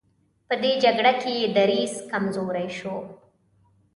[0.47, 2.95] په دې جګړه کې یې دریځ کمزوری شو.